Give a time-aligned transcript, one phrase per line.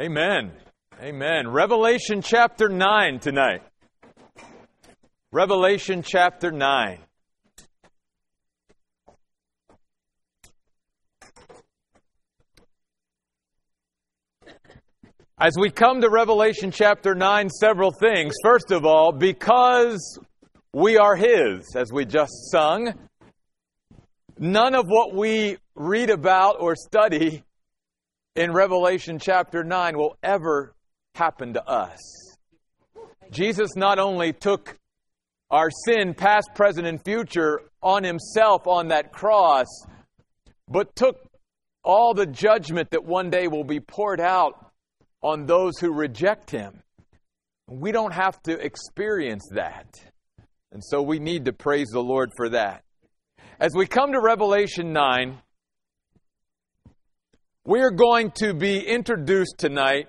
[0.00, 0.52] Amen.
[1.02, 1.46] Amen.
[1.50, 3.60] Revelation chapter 9 tonight.
[5.30, 7.00] Revelation chapter 9.
[15.38, 18.32] As we come to Revelation chapter 9, several things.
[18.42, 20.18] First of all, because
[20.72, 22.94] we are His, as we just sung,
[24.38, 27.42] none of what we read about or study
[28.36, 30.74] in Revelation chapter 9 will ever
[31.14, 31.98] happen to us.
[33.30, 34.76] Jesus not only took
[35.50, 39.66] our sin, past, present, and future, on himself on that cross,
[40.68, 41.16] but took
[41.82, 44.72] all the judgment that one day will be poured out
[45.22, 46.82] on those who reject him.
[47.68, 50.00] We don't have to experience that.
[50.72, 52.84] And so we need to praise the Lord for that.
[53.58, 55.38] As we come to Revelation 9,
[57.64, 60.08] we are going to be introduced tonight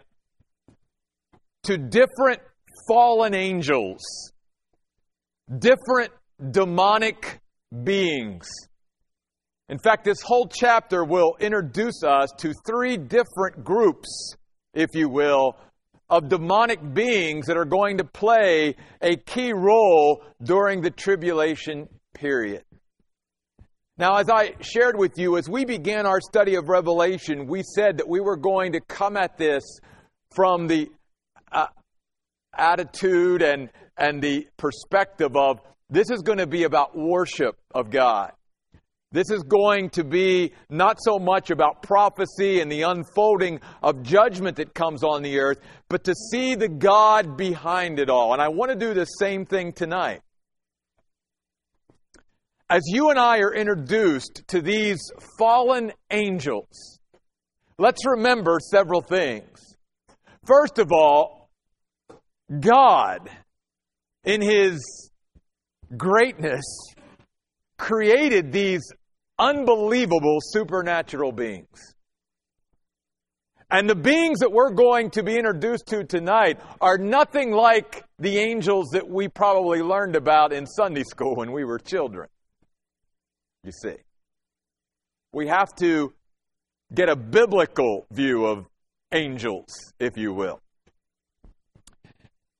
[1.63, 2.39] to different
[2.87, 4.31] fallen angels,
[5.59, 6.11] different
[6.51, 7.41] demonic
[7.83, 8.49] beings.
[9.67, 14.35] In fact, this whole chapter will introduce us to three different groups,
[14.73, 15.57] if you will,
[16.09, 22.63] of demonic beings that are going to play a key role during the tribulation period.
[24.01, 27.97] Now, as I shared with you, as we began our study of Revelation, we said
[27.97, 29.61] that we were going to come at this
[30.31, 30.89] from the
[31.51, 31.67] uh,
[32.57, 38.31] attitude and, and the perspective of this is going to be about worship of God.
[39.11, 44.57] This is going to be not so much about prophecy and the unfolding of judgment
[44.57, 48.33] that comes on the earth, but to see the God behind it all.
[48.33, 50.23] And I want to do the same thing tonight
[52.71, 55.01] as you and I are introduced to these
[55.37, 56.99] fallen angels,
[57.77, 59.75] let's remember several things.
[60.45, 61.49] First of all,
[62.61, 63.29] God,
[64.23, 65.11] in His
[65.97, 66.63] greatness,
[67.77, 68.83] created these
[69.37, 71.93] unbelievable supernatural beings.
[73.69, 78.37] And the beings that we're going to be introduced to tonight are nothing like the
[78.37, 82.29] angels that we probably learned about in Sunday school when we were children
[83.63, 83.95] you see.
[85.33, 86.13] We have to
[86.93, 88.65] get a biblical view of
[89.13, 90.59] angels, if you will.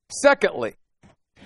[0.09, 0.75] Secondly,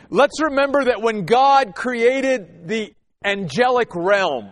[0.10, 2.94] let's remember that when God created the
[3.24, 4.52] angelic realm,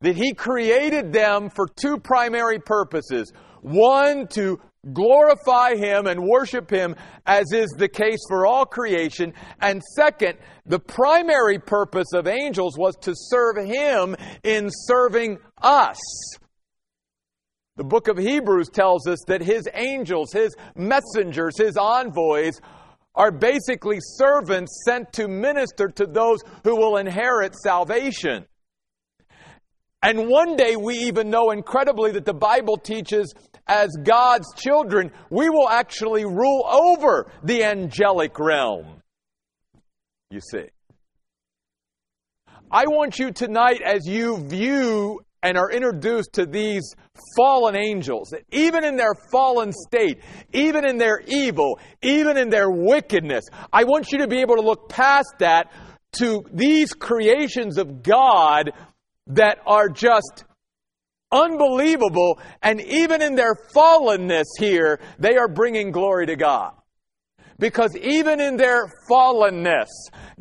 [0.00, 3.32] that He created them for two primary purposes.
[3.62, 4.60] One, to
[4.92, 6.94] glorify Him and worship Him,
[7.26, 9.34] as is the case for all creation.
[9.60, 15.98] And second, the primary purpose of angels was to serve Him in serving us.
[17.76, 22.60] The book of Hebrews tells us that His angels, His messengers, His envoys,
[23.14, 28.46] are basically servants sent to minister to those who will inherit salvation.
[30.06, 33.34] And one day we even know incredibly that the Bible teaches
[33.66, 39.02] as God's children, we will actually rule over the angelic realm.
[40.30, 40.66] You see.
[42.70, 46.94] I want you tonight, as you view and are introduced to these
[47.36, 50.20] fallen angels, that even in their fallen state,
[50.52, 54.62] even in their evil, even in their wickedness, I want you to be able to
[54.62, 55.72] look past that
[56.18, 58.70] to these creations of God
[59.28, 60.44] that are just
[61.32, 62.38] unbelievable.
[62.62, 66.72] And even in their fallenness here, they are bringing glory to God.
[67.58, 69.88] Because even in their fallenness,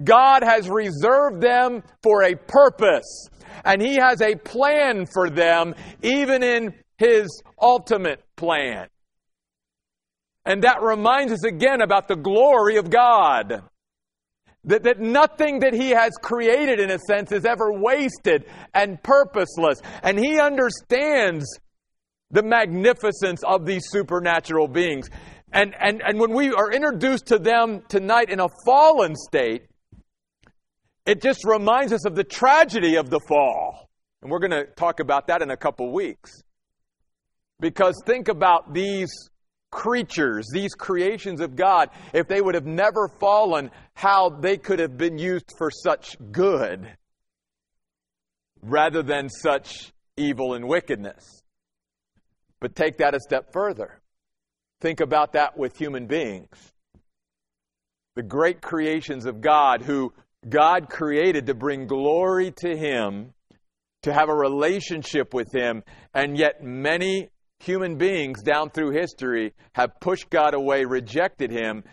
[0.04, 3.30] God has reserved them for a purpose.
[3.64, 8.88] And He has a plan for them, even in His ultimate plan.
[10.46, 13.64] And that reminds us again about the glory of God.
[14.66, 19.80] That, that nothing that he has created, in a sense, is ever wasted and purposeless.
[20.02, 21.46] And he understands
[22.32, 25.10] the magnificence of these supernatural beings.
[25.54, 29.68] And, and, and when we are introduced to them tonight in a fallen state,
[31.06, 33.90] it just reminds us of the tragedy of the fall.
[34.22, 36.42] And we're going to talk about that in a couple weeks.
[37.60, 39.12] Because think about these
[39.76, 44.98] creatures, these creations of God, if they would have never fallen, how they could have
[44.98, 46.90] been used for such good
[48.62, 51.44] rather than such evil and wickedness.
[52.62, 54.00] But take that a step further.
[54.80, 56.72] Think about that with human beings.
[58.16, 60.14] The great creations of God, who
[60.48, 63.34] God created to bring glory to Him,
[64.04, 65.84] to have a relationship with Him,
[66.14, 71.84] and yet many human beings down through history have pushed God away, rejected Him,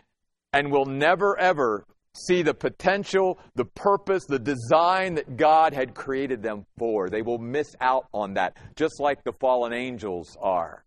[0.53, 6.43] and will never ever see the potential, the purpose, the design that God had created
[6.43, 7.09] them for.
[7.09, 10.85] They will miss out on that, just like the fallen angels are.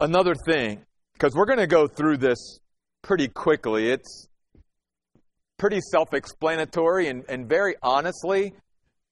[0.00, 2.58] Another thing, because we're going to go through this
[3.02, 4.26] pretty quickly, it's
[5.58, 8.52] pretty self explanatory, and, and very honestly,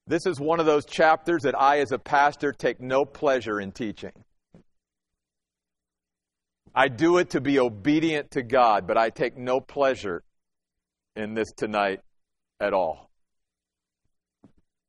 [0.07, 3.73] this is one of those chapters that I, as a pastor, take no pleasure in
[3.73, 4.13] teaching.
[6.75, 10.23] I do it to be obedient to God, but I take no pleasure
[11.17, 12.01] in this tonight
[12.61, 13.11] at all.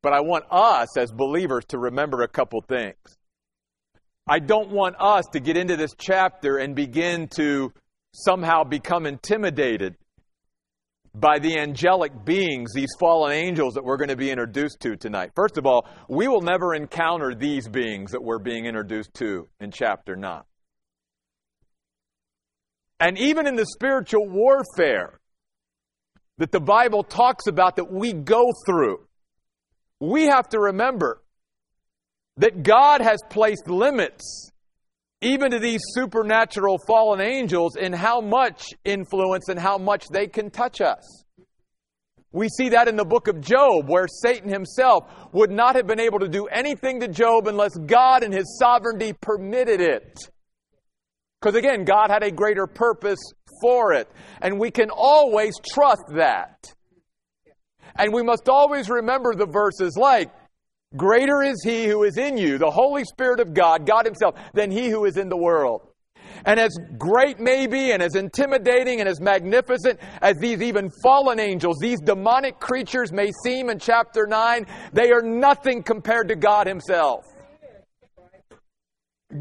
[0.04, 2.96] But I want us as believers to remember a couple things.
[4.28, 7.74] I don't want us to get into this chapter and begin to
[8.14, 9.96] somehow become intimidated
[11.14, 15.32] by the angelic beings, these fallen angels that we're going to be introduced to tonight.
[15.36, 19.72] First of all, we will never encounter these beings that we're being introduced to in
[19.72, 20.42] chapter 9.
[23.00, 25.20] And even in the spiritual warfare
[26.38, 29.08] that the Bible talks about that we go through,
[30.00, 31.22] we have to remember
[32.38, 34.52] that God has placed limits
[35.22, 40.50] even to these supernatural fallen angels in how much influence and how much they can
[40.50, 41.24] touch us.
[42.34, 45.04] We see that in the book of Job, where Satan himself
[45.34, 49.14] would not have been able to do anything to Job unless God in his sovereignty
[49.14, 50.30] permitted it.
[51.40, 53.20] Because again, God had a greater purpose
[53.62, 54.10] for it.
[54.42, 56.74] And we can always trust that.
[57.96, 60.32] And we must always remember the verses like,
[60.96, 64.72] Greater is He who is in you, the Holy Spirit of God, God Himself, than
[64.72, 65.88] He who is in the world.
[66.46, 71.40] And as great may be, and as intimidating and as magnificent as these even fallen
[71.40, 76.68] angels, these demonic creatures may seem in chapter 9, they are nothing compared to God
[76.68, 77.26] Himself.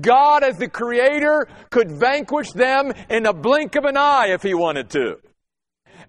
[0.00, 4.54] God, as the Creator, could vanquish them in a blink of an eye if He
[4.54, 5.16] wanted to.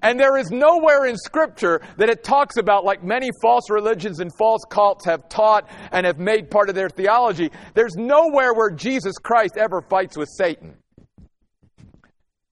[0.01, 4.31] And there is nowhere in Scripture that it talks about, like many false religions and
[4.36, 9.15] false cults have taught and have made part of their theology, there's nowhere where Jesus
[9.21, 10.75] Christ ever fights with Satan.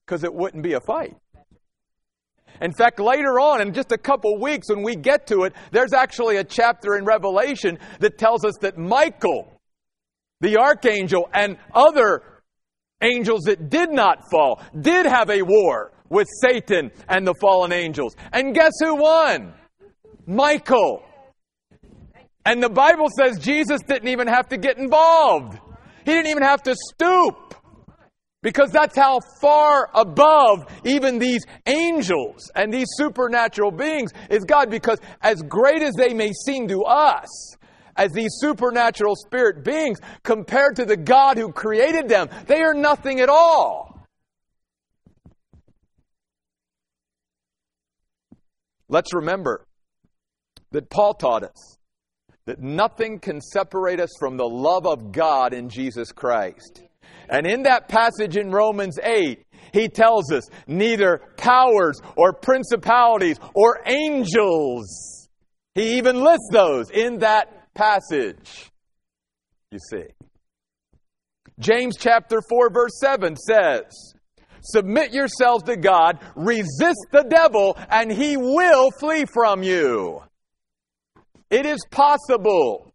[0.06, 1.16] Because it wouldn't be a fight.
[2.60, 5.92] In fact, later on, in just a couple weeks, when we get to it, there's
[5.92, 9.60] actually a chapter in Revelation that tells us that Michael,
[10.40, 12.22] the archangel, and other
[13.00, 18.14] angels that did not fall did have a war with Satan and the fallen angels.
[18.32, 19.54] And guess who won?
[20.26, 21.02] Michael.
[22.44, 25.58] And the Bible says Jesus didn't even have to get involved.
[26.04, 27.54] He didn't even have to stoop.
[28.42, 34.70] Because that's how far above even these angels and these supernatural beings is God.
[34.70, 37.28] Because as great as they may seem to us,
[37.96, 42.28] as these supernatural spirit beings compared to the God who created them.
[42.46, 43.89] They are nothing at all.
[48.90, 49.64] Let's remember
[50.72, 51.76] that Paul taught us
[52.46, 56.82] that nothing can separate us from the love of God in Jesus Christ.
[57.28, 63.80] And in that passage in Romans 8, he tells us neither powers or principalities or
[63.86, 65.28] angels.
[65.76, 68.70] He even lists those in that passage,
[69.70, 70.06] you see.
[71.60, 74.14] James chapter 4, verse 7 says,
[74.62, 80.22] Submit yourselves to God, resist the devil, and he will flee from you.
[81.50, 82.92] It is possible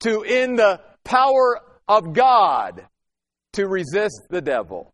[0.00, 2.86] to, in the power of God,
[3.54, 4.92] to resist the devil.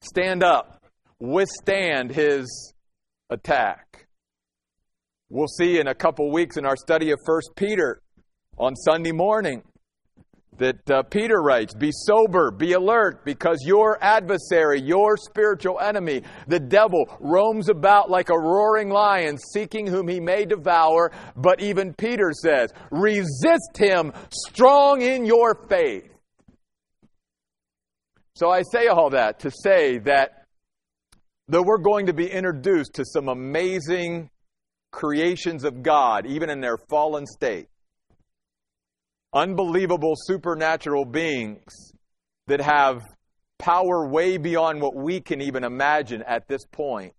[0.00, 0.82] Stand up,
[1.18, 2.74] withstand his
[3.30, 4.06] attack.
[5.30, 8.00] We'll see in a couple weeks in our study of 1 Peter
[8.56, 9.62] on Sunday morning
[10.58, 16.60] that uh, Peter writes, Be sober, be alert, because your adversary, your spiritual enemy, the
[16.60, 21.12] devil, roams about like a roaring lion, seeking whom he may devour.
[21.36, 26.10] But even Peter says, Resist him, strong in your faith.
[28.36, 30.44] So I say all that to say that
[31.46, 34.28] though we're going to be introduced to some amazing
[34.90, 37.68] creations of God, even in their fallen state.
[39.34, 41.92] Unbelievable supernatural beings
[42.46, 43.02] that have
[43.58, 47.12] power way beyond what we can even imagine at this point.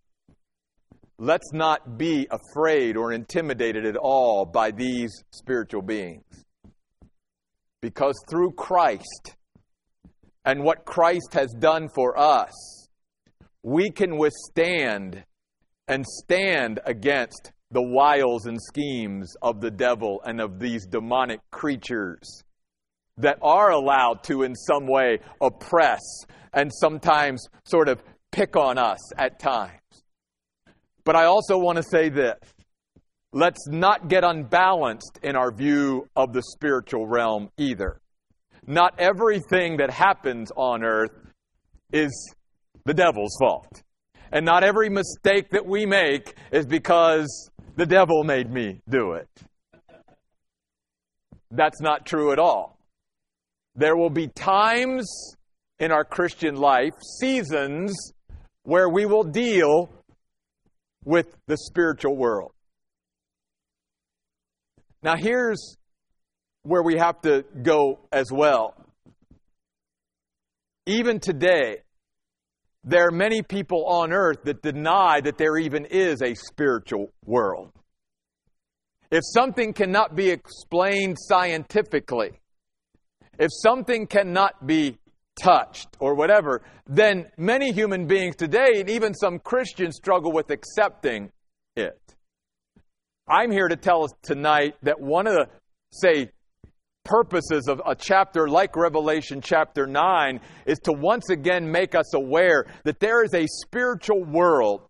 [1.17, 6.45] Let's not be afraid or intimidated at all by these spiritual beings.
[7.81, 9.35] Because through Christ
[10.45, 12.87] and what Christ has done for us,
[13.61, 15.23] we can withstand
[15.87, 22.43] and stand against the wiles and schemes of the devil and of these demonic creatures
[23.17, 26.01] that are allowed to, in some way, oppress
[26.53, 29.79] and sometimes sort of pick on us at times.
[31.03, 32.37] But I also want to say this
[33.31, 37.99] let's not get unbalanced in our view of the spiritual realm either.
[38.65, 41.11] Not everything that happens on earth
[41.91, 42.33] is
[42.85, 43.83] the devil's fault.
[44.31, 49.27] And not every mistake that we make is because the devil made me do it.
[51.51, 52.77] That's not true at all.
[53.75, 55.35] There will be times
[55.79, 58.13] in our Christian life, seasons,
[58.63, 59.89] where we will deal
[61.03, 62.51] with the spiritual world.
[65.03, 65.77] Now, here's
[66.63, 68.73] where we have to go as well.
[70.87, 71.81] Even today,
[72.85, 77.71] there are many people on earth that deny that there even is a spiritual world.
[79.11, 82.39] If something cannot be explained scientifically,
[83.39, 84.99] if something cannot be
[85.35, 91.31] touched or whatever, then many human beings today, and even some Christians, struggle with accepting
[91.75, 91.99] it.
[93.27, 95.47] I'm here to tell us tonight that one of the,
[95.91, 96.29] say,
[97.05, 102.65] purposes of a chapter like Revelation chapter 9 is to once again make us aware
[102.83, 104.81] that there is a spiritual world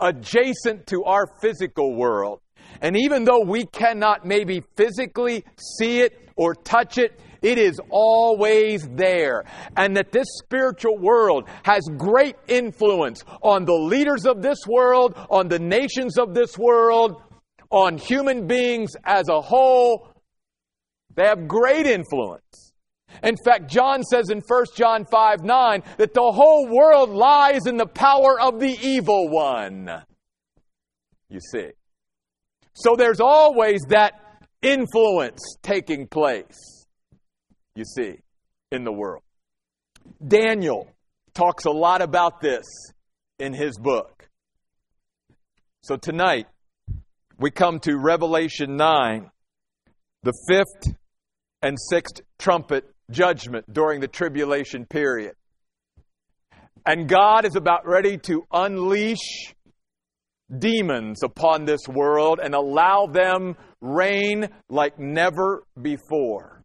[0.00, 2.40] adjacent to our physical world.
[2.80, 5.44] And even though we cannot maybe physically
[5.76, 9.44] see it or touch it, it is always there.
[9.76, 15.48] And that this spiritual world has great influence on the leaders of this world, on
[15.48, 17.22] the nations of this world,
[17.70, 20.09] on human beings as a whole.
[21.14, 22.72] They have great influence.
[23.22, 27.76] In fact, John says in 1 John 5 9 that the whole world lies in
[27.76, 29.90] the power of the evil one.
[31.28, 31.70] You see.
[32.74, 34.14] So there's always that
[34.62, 36.86] influence taking place,
[37.74, 38.20] you see,
[38.70, 39.22] in the world.
[40.26, 40.88] Daniel
[41.34, 42.64] talks a lot about this
[43.38, 44.28] in his book.
[45.82, 46.46] So tonight,
[47.38, 49.30] we come to Revelation 9,
[50.22, 50.94] the fifth
[51.62, 55.34] and sixth trumpet judgment during the tribulation period.
[56.86, 59.54] And God is about ready to unleash
[60.58, 66.64] demons upon this world and allow them reign like never before.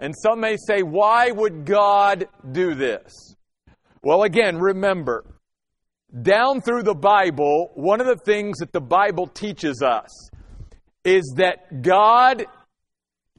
[0.00, 3.34] And some may say, why would God do this?
[4.02, 5.24] Well, again, remember,
[6.22, 10.30] down through the Bible, one of the things that the Bible teaches us
[11.04, 12.46] is that God,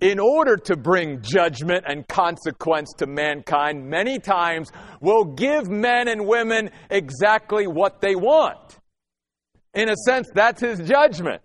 [0.02, 6.26] in order to bring judgment and consequence to mankind, many times will give men and
[6.26, 8.78] women exactly what they want.
[9.74, 11.42] In a sense, that's his judgment.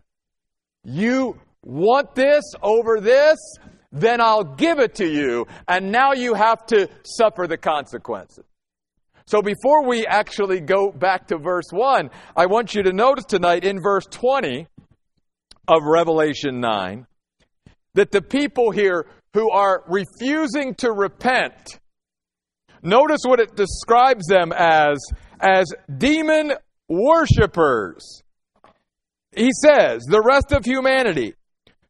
[0.84, 3.38] You want this over this,
[3.90, 8.44] then I'll give it to you, and now you have to suffer the consequences.
[9.26, 13.64] So before we actually go back to verse 1, I want you to notice tonight
[13.64, 14.66] in verse 20
[15.66, 17.06] of Revelation 9
[17.94, 21.80] that the people here who are refusing to repent,
[22.82, 24.98] notice what it describes them as,
[25.40, 25.66] as
[25.98, 26.52] demon
[26.88, 28.22] worshippers.
[29.34, 31.34] He says, the rest of humanity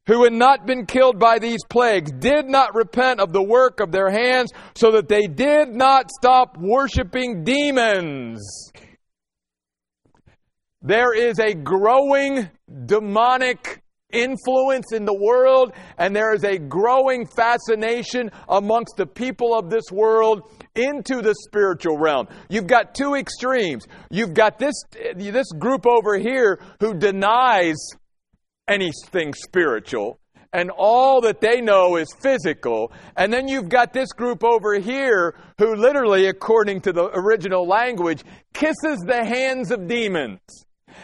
[0.06, 3.90] who had not been killed by these plagues did not repent of the work of
[3.90, 8.70] their hands so that they did not stop worshiping demons.
[10.82, 12.50] There is a growing
[12.86, 13.82] demonic
[14.14, 19.84] influence in the world, and there is a growing fascination amongst the people of this
[19.90, 22.28] world into the spiritual realm.
[22.48, 23.86] You've got two extremes.
[24.10, 24.74] You've got this,
[25.16, 27.76] this group over here who denies
[28.68, 30.18] anything spiritual,
[30.52, 32.92] and all that they know is physical.
[33.16, 38.22] And then you've got this group over here who literally, according to the original language,
[38.52, 40.38] kisses the hands of demons.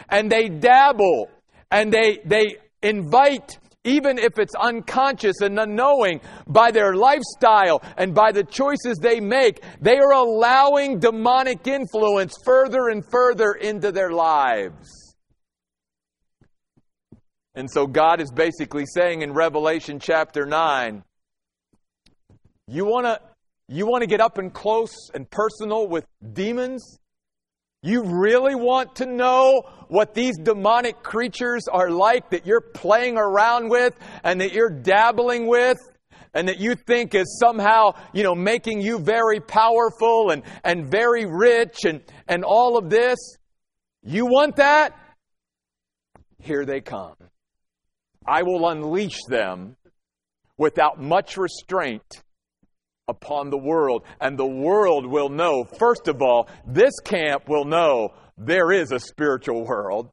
[0.09, 1.29] And they dabble
[1.69, 8.31] and they, they invite even if it's unconscious and unknowing, by their lifestyle and by
[8.31, 15.15] the choices they make, they are allowing demonic influence further and further into their lives.
[17.55, 21.03] And so God is basically saying in Revelation chapter 9,
[22.67, 23.19] you want to
[23.67, 26.99] you want to get up and close and personal with demons?
[27.83, 33.69] You really want to know what these demonic creatures are like that you're playing around
[33.69, 35.77] with and that you're dabbling with
[36.33, 41.25] and that you think is somehow, you know, making you very powerful and, and very
[41.25, 43.17] rich and, and all of this?
[44.03, 44.95] You want that?
[46.41, 47.15] here they come.
[48.25, 49.77] I will unleash them
[50.57, 52.21] without much restraint
[53.11, 54.03] upon the world.
[54.19, 58.99] And the world will know, first of all, this camp will know there is a
[58.99, 60.09] spiritual world,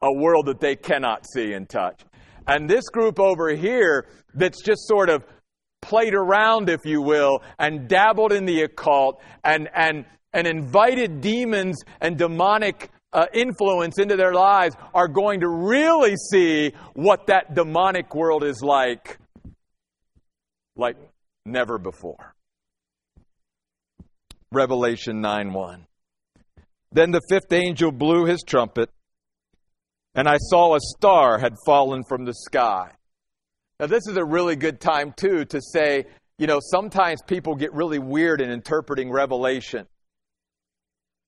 [0.00, 2.00] a world that they cannot see and touch.
[2.46, 5.24] And this group over here that's just sort of
[5.82, 11.82] played around, if you will, and dabbled in the occult and, and, and invited demons
[12.00, 18.14] and demonic uh, influence into their lives are going to really see what that demonic
[18.14, 19.18] world is like,
[20.76, 20.96] like
[21.44, 22.34] never before.
[24.52, 25.86] Revelation 9 1.
[26.92, 28.88] Then the fifth angel blew his trumpet,
[30.14, 32.92] and I saw a star had fallen from the sky.
[33.80, 36.04] Now, this is a really good time, too, to say,
[36.38, 39.86] you know, sometimes people get really weird in interpreting Revelation.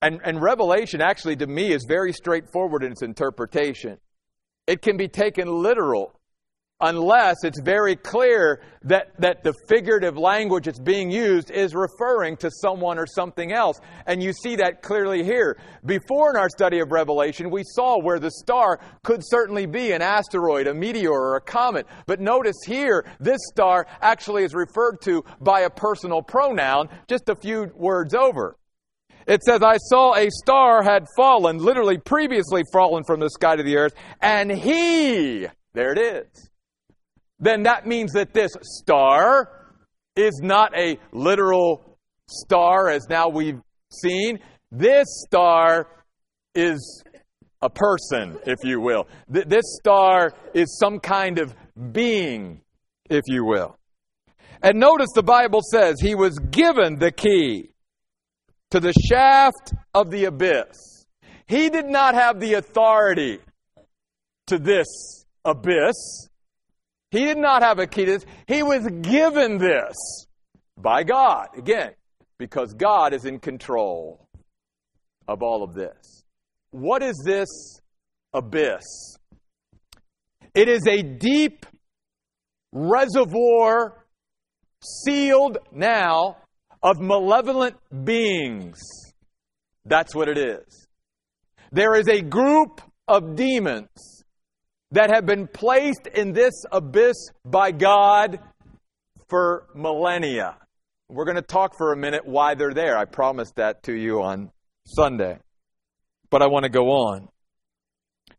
[0.01, 3.99] And, and Revelation, actually, to me, is very straightforward in its interpretation.
[4.69, 6.16] It can be taken literal
[6.81, 12.51] unless it's very clear that, that the figurative language that's being used is referring to
[12.51, 13.81] someone or something else.
[14.07, 15.59] And you see that clearly here.
[15.87, 20.03] Before in our study of Revelation, we saw where the star could certainly be an
[20.03, 21.87] asteroid, a meteor, or a comet.
[22.07, 27.37] But notice here, this star actually is referred to by a personal pronoun just a
[27.37, 28.57] few words over.
[29.27, 33.63] It says, I saw a star had fallen, literally previously fallen from the sky to
[33.63, 36.51] the earth, and he, there it is,
[37.39, 39.51] then that means that this star
[40.15, 43.61] is not a literal star as now we've
[43.93, 44.39] seen.
[44.73, 45.89] This star
[46.55, 47.05] is
[47.63, 49.07] a person, if you will.
[49.33, 51.55] Th- this star is some kind of
[51.93, 52.61] being,
[53.11, 53.79] if you will.
[54.63, 57.71] And notice the Bible says he was given the key
[58.71, 61.07] to the shaft of the abyss.
[61.47, 63.39] He did not have the authority
[64.47, 66.29] to this abyss.
[67.11, 68.27] He did not have a key to this.
[68.47, 70.27] He was given this
[70.77, 71.49] by God.
[71.57, 71.93] Again,
[72.39, 74.29] because God is in control
[75.29, 76.25] of all of this.
[76.71, 77.81] What is this
[78.33, 79.17] abyss?
[80.55, 81.67] It is a deep
[82.73, 84.05] reservoir,
[84.83, 86.39] sealed now,
[86.83, 88.81] of malevolent beings.
[89.85, 90.87] That's what it is.
[91.73, 94.16] There is a group of demons
[94.97, 98.41] that have been placed in this abyss by God
[99.29, 100.57] for millennia.
[101.11, 102.97] We're going to talk for a minute why they're there.
[102.97, 104.51] I promised that to you on
[104.87, 105.39] Sunday.
[106.31, 107.29] But I want to go on.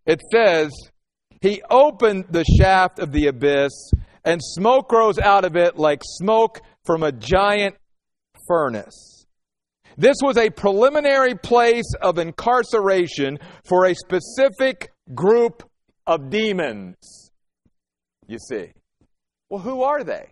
[0.07, 0.71] It says,
[1.41, 3.91] He opened the shaft of the abyss,
[4.25, 7.75] and smoke rose out of it like smoke from a giant
[8.47, 9.27] furnace.
[9.95, 15.66] This was a preliminary place of incarceration for a specific group
[16.07, 17.31] of demons.
[18.27, 18.71] You see.
[19.49, 20.29] Well, who are they?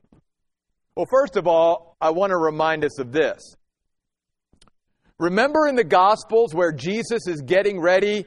[0.96, 3.56] Well, first of all, I want to remind us of this.
[5.20, 8.26] Remember in the Gospels where Jesus is getting ready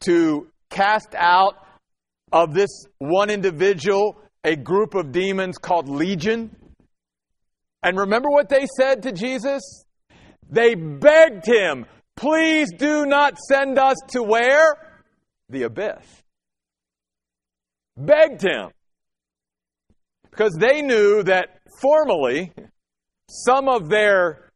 [0.00, 1.54] to cast out
[2.32, 6.54] of this one individual a group of demons called Legion?
[7.82, 9.84] And remember what they said to Jesus?
[10.50, 14.76] They begged him, please do not send us to where?
[15.48, 16.22] The abyss
[17.98, 18.70] begged him.
[20.30, 22.52] Because they knew that formerly
[23.28, 24.50] some of their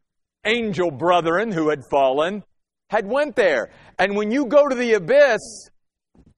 [0.44, 2.44] angel brethren who had fallen
[2.90, 3.70] had went there.
[3.98, 5.40] And when you go to the abyss,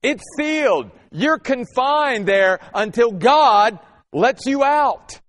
[0.01, 0.91] it's sealed.
[1.11, 3.79] You're confined there until God
[4.13, 5.19] lets you out.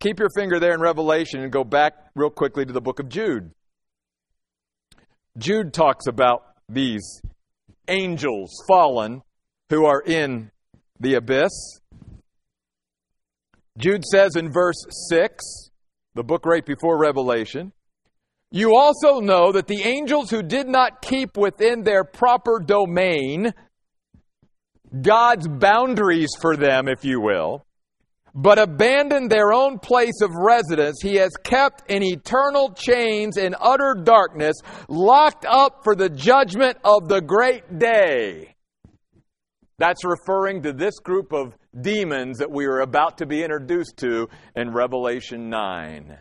[0.00, 3.08] Keep your finger there in Revelation and go back real quickly to the book of
[3.08, 3.50] Jude.
[5.36, 7.20] Jude talks about these
[7.88, 9.22] angels fallen
[9.70, 10.50] who are in
[11.00, 11.80] the abyss.
[13.76, 15.70] Jude says in verse 6,
[16.14, 17.72] the book right before Revelation,
[18.50, 23.52] you also know that the angels who did not keep within their proper domain
[25.02, 27.66] God's boundaries for them, if you will,
[28.34, 33.94] but abandoned their own place of residence, he has kept in eternal chains in utter
[34.02, 34.56] darkness,
[34.88, 38.54] locked up for the judgment of the great day.
[39.78, 44.28] That's referring to this group of demons that we are about to be introduced to
[44.56, 46.18] in Revelation 9.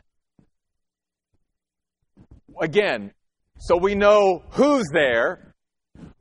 [2.61, 3.11] Again,
[3.59, 5.53] so we know who's there.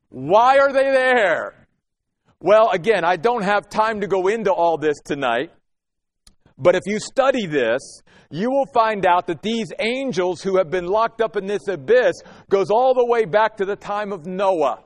[0.08, 1.66] Why are they there?
[2.40, 5.52] Well, again, I don't have time to go into all this tonight.
[6.58, 10.86] But if you study this, you will find out that these angels who have been
[10.86, 12.14] locked up in this abyss
[12.48, 14.82] goes all the way back to the time of Noah.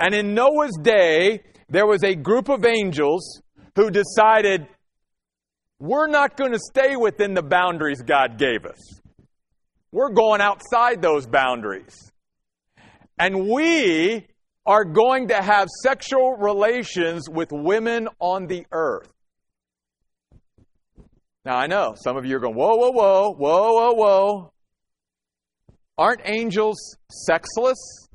[0.00, 3.42] And in Noah's day, there was a group of angels
[3.76, 4.66] who decided,
[5.78, 9.00] we're not going to stay within the boundaries God gave us.
[9.92, 12.10] We're going outside those boundaries.
[13.18, 14.26] And we
[14.64, 19.12] are going to have sexual relations with women on the earth.
[21.44, 24.52] Now, I know some of you are going, whoa, whoa, whoa, whoa, whoa, whoa.
[25.98, 28.08] Aren't angels sexless?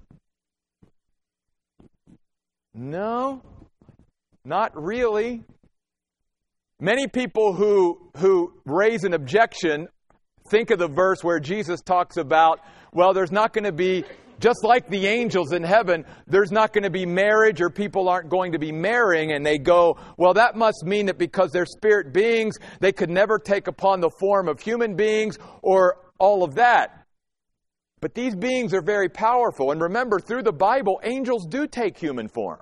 [2.77, 3.41] No,
[4.43, 5.43] not really.
[6.81, 9.87] Many people who, who raise an objection
[10.49, 12.59] think of the verse where Jesus talks about,
[12.91, 14.03] well, there's not going to be,
[14.41, 18.29] just like the angels in heaven, there's not going to be marriage or people aren't
[18.29, 19.31] going to be marrying.
[19.31, 23.39] And they go, well, that must mean that because they're spirit beings, they could never
[23.39, 27.04] take upon the form of human beings or all of that.
[28.05, 29.71] But these beings are very powerful.
[29.71, 32.59] And remember, through the Bible, angels do take human form.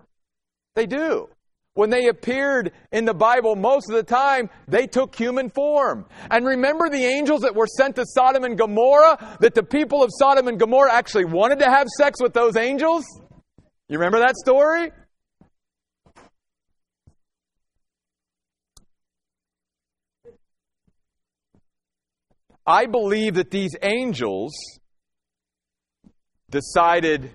[0.74, 1.28] They do.
[1.74, 6.06] When they appeared in the Bible, most of the time, they took human form.
[6.32, 9.38] And remember the angels that were sent to Sodom and Gomorrah?
[9.42, 13.04] That the people of Sodom and Gomorrah actually wanted to have sex with those angels?
[13.90, 14.94] You remember that story?
[22.66, 24.54] I believe that these angels
[26.54, 27.32] decided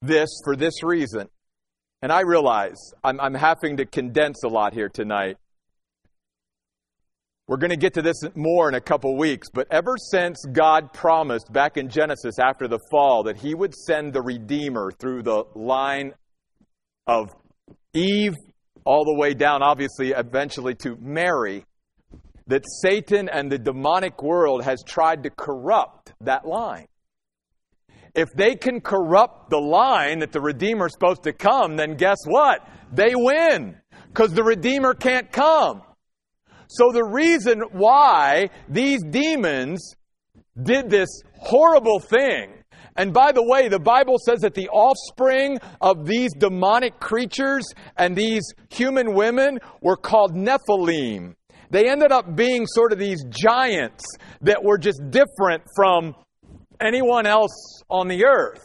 [0.00, 1.28] this for this reason.
[2.00, 5.36] And I realize I'm, I'm having to condense a lot here tonight.
[7.46, 10.92] We're going to get to this more in a couple weeks, but ever since God
[10.92, 15.44] promised back in Genesis after the fall that He would send the Redeemer through the
[15.54, 16.14] line
[17.06, 17.30] of
[17.92, 18.34] Eve
[18.84, 21.64] all the way down, obviously, eventually to Mary,
[22.46, 26.86] that Satan and the demonic world has tried to corrupt that line
[28.16, 32.18] if they can corrupt the line that the Redeemer is supposed to come, then guess
[32.24, 32.66] what?
[32.92, 33.76] They win
[34.08, 35.82] because the Redeemer can't come.
[36.68, 39.94] So the reason why these demons
[40.60, 42.50] did this horrible thing,
[42.96, 47.64] and by the way, the Bible says that the offspring of these demonic creatures
[47.96, 51.34] and these human women were called Nephilim.
[51.70, 54.04] They ended up being sort of these giants
[54.40, 56.14] that were just different from
[56.80, 58.62] anyone else on the earth.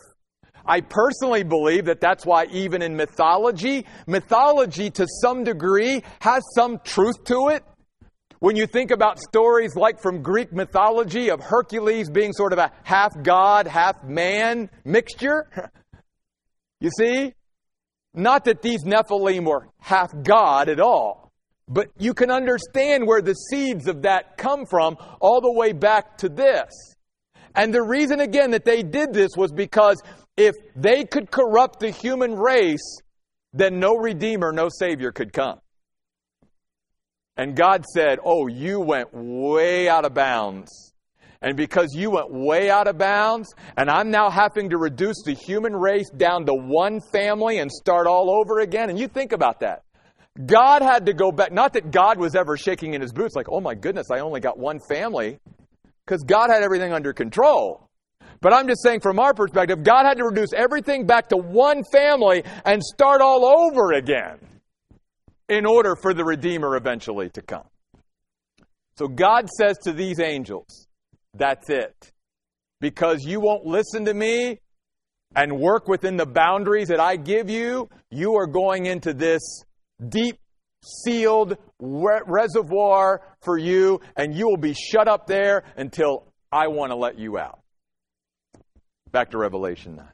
[0.65, 6.79] I personally believe that that's why even in mythology, mythology to some degree has some
[6.83, 7.63] truth to it.
[8.39, 12.71] When you think about stories like from Greek mythology of Hercules being sort of a
[12.83, 15.71] half god, half man mixture,
[16.79, 17.33] you see?
[18.13, 21.31] Not that these Nephilim were half God at all,
[21.67, 26.17] but you can understand where the seeds of that come from all the way back
[26.17, 26.90] to this.
[27.55, 30.01] And the reason again that they did this was because
[30.37, 32.99] if they could corrupt the human race,
[33.53, 35.59] then no Redeemer, no Savior could come.
[37.37, 40.93] And God said, Oh, you went way out of bounds.
[41.41, 45.33] And because you went way out of bounds, and I'm now having to reduce the
[45.33, 48.91] human race down to one family and start all over again.
[48.91, 49.83] And you think about that.
[50.45, 51.51] God had to go back.
[51.51, 54.39] Not that God was ever shaking in his boots, like, oh my goodness, I only
[54.39, 55.39] got one family
[56.11, 57.87] because God had everything under control.
[58.41, 61.83] But I'm just saying, from our perspective, God had to reduce everything back to one
[61.89, 64.37] family and start all over again
[65.47, 67.63] in order for the Redeemer eventually to come.
[68.97, 70.89] So God says to these angels,
[71.33, 72.11] That's it.
[72.81, 74.59] Because you won't listen to me
[75.33, 79.63] and work within the boundaries that I give you, you are going into this
[80.09, 80.40] deep
[80.83, 86.91] sealed re- reservoir for you, and you will be shut up there until I want
[86.91, 87.59] to let you out.
[89.11, 90.05] Back to Revelation 9.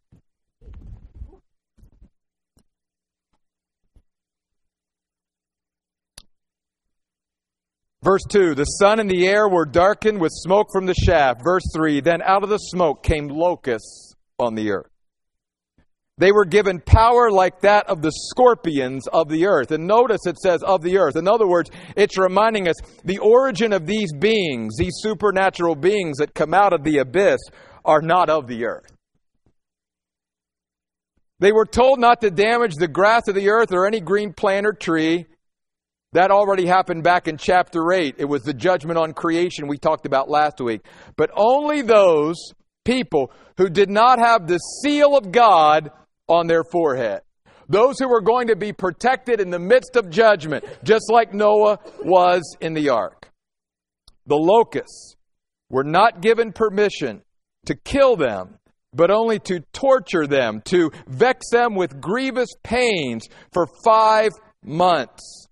[8.04, 11.42] Verse 2 The sun and the air were darkened with smoke from the shaft.
[11.44, 14.97] Verse 3 Then out of the smoke came locusts on the earth.
[16.20, 19.72] They were given power like that of the scorpions of the earth.
[19.72, 21.16] And notice it says of the earth.
[21.16, 26.34] In other words, it's reminding us the origin of these beings, these supernatural beings that
[26.34, 27.40] come out of the abyss,
[27.86, 28.92] are not of the earth.
[31.40, 34.66] They were told not to damage the grass of the earth or any green plant
[34.66, 35.28] or tree.
[36.14, 38.16] That already happened back in chapter 8.
[38.18, 40.82] It was the judgment on creation we talked about last week.
[41.16, 42.38] But only those
[42.86, 45.92] people who did not have the seal of God
[46.28, 47.22] on their forehead.
[47.70, 51.80] Those who were going to be protected in the midst of judgment, just like Noah
[52.04, 53.30] was in the ark.
[54.26, 55.16] The locusts
[55.70, 57.24] were not given permission
[57.66, 58.58] to kill them
[58.94, 64.32] but only to torture them, to vex them with grievous pains for five
[64.64, 65.48] months.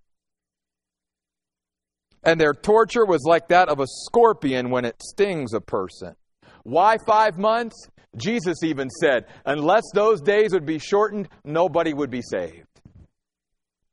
[2.23, 6.15] And their torture was like that of a scorpion when it stings a person.
[6.63, 7.87] Why five months?
[8.17, 12.67] Jesus even said, unless those days would be shortened, nobody would be saved.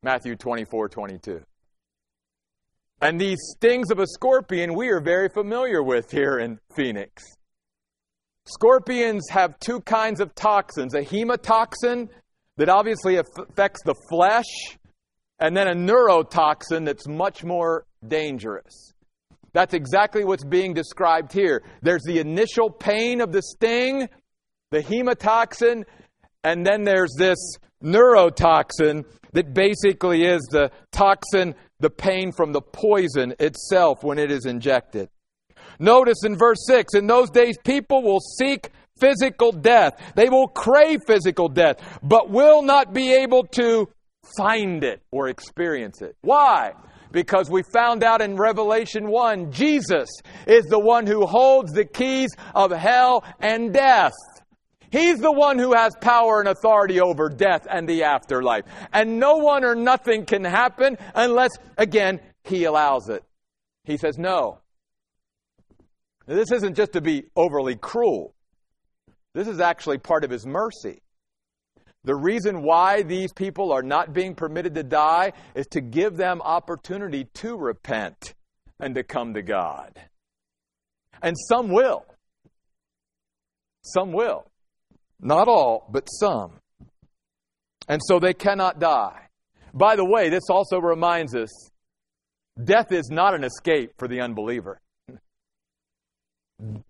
[0.03, 1.41] Matthew 24, 22.
[3.01, 7.23] And these stings of a scorpion we are very familiar with here in Phoenix.
[8.47, 12.09] Scorpions have two kinds of toxins a hemotoxin
[12.57, 14.77] that obviously affects the flesh,
[15.39, 18.92] and then a neurotoxin that's much more dangerous.
[19.53, 21.63] That's exactly what's being described here.
[21.83, 24.09] There's the initial pain of the sting,
[24.71, 25.85] the hemotoxin,
[26.43, 27.39] and then there's this
[27.83, 34.47] neurotoxin that basically is the toxin, the pain from the poison itself when it is
[34.47, 35.09] injected.
[35.79, 40.13] Notice in verse 6 in those days, people will seek physical death.
[40.15, 43.89] They will crave physical death, but will not be able to
[44.37, 46.17] find it or experience it.
[46.21, 46.73] Why?
[47.13, 50.09] Because we found out in Revelation 1, Jesus
[50.47, 54.13] is the one who holds the keys of hell and death.
[54.91, 58.65] He's the one who has power and authority over death and the afterlife.
[58.93, 63.23] And no one or nothing can happen unless, again, He allows it.
[63.85, 64.59] He says, no.
[66.27, 68.35] This isn't just to be overly cruel.
[69.35, 71.01] This is actually part of His mercy.
[72.05, 76.43] The reason why these people are not being permitted to die is to give them
[76.43, 78.35] opportunity to repent
[78.81, 80.01] and to come to God.
[81.23, 82.05] And some will.
[83.83, 84.47] Some will.
[85.21, 86.55] Not all, but some.
[87.89, 89.29] And so they cannot die.
[89.73, 91.51] By the way, this also reminds us
[92.63, 94.81] death is not an escape for the unbeliever.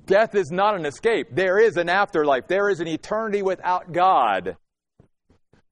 [0.07, 1.29] Death is not an escape.
[1.31, 2.47] There is an afterlife.
[2.47, 4.57] There is an eternity without God.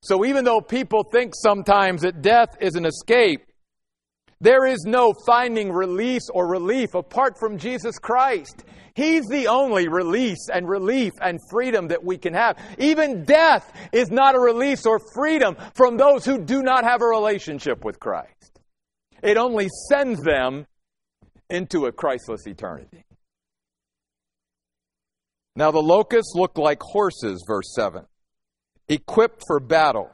[0.02, 3.44] So even though people think sometimes that death is an escape,
[4.40, 8.64] there is no finding release or relief apart from Jesus Christ.
[8.94, 12.56] He's the only release and relief and freedom that we can have.
[12.78, 17.06] Even death is not a release or freedom from those who do not have a
[17.06, 18.58] relationship with Christ.
[19.22, 20.66] It only sends them
[21.50, 23.04] into a Christless eternity.
[25.56, 28.06] Now the locusts look like horses, verse 7
[28.90, 30.10] equipped for battle.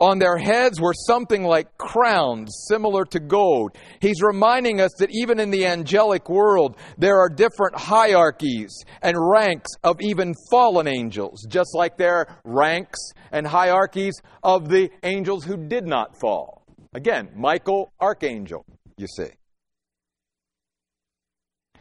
[0.00, 3.76] On their heads were something like crowns similar to gold.
[4.00, 9.70] He's reminding us that even in the angelic world, there are different hierarchies and ranks
[9.82, 12.98] of even fallen angels, just like there are ranks
[13.32, 16.66] and hierarchies of the angels who did not fall.
[16.92, 18.66] Again, Michael, archangel,
[18.98, 19.30] you see.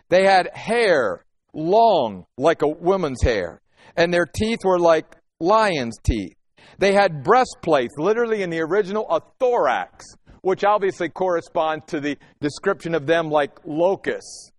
[0.10, 3.62] They had hair long like a woman's hair,
[3.98, 6.36] and their teeth were like lion's teeth.
[6.80, 10.06] They had breastplates, literally in the original, a thorax,
[10.42, 14.52] which obviously corresponds to the description of them like locusts,